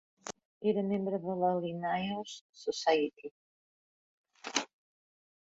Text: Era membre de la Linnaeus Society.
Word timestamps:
Era 0.71 0.83
membre 0.91 1.19
de 1.25 1.35
la 1.43 1.51
Linnaeus 1.65 2.33
Society. 2.63 3.33